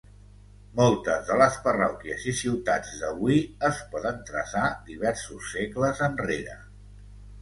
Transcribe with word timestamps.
Moltes 0.77 1.25
de 1.27 1.35
les 1.41 1.59
parròquies 1.67 2.25
i 2.33 2.33
ciutats 2.39 2.93
d'avui 3.03 3.37
es 3.69 3.83
poden 3.93 4.19
traçar 4.33 4.65
diversos 4.89 5.53
segles 5.59 6.03
enrere. 6.11 6.61